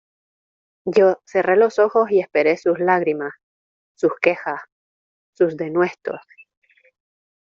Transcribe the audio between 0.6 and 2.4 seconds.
yo cerré los ojos y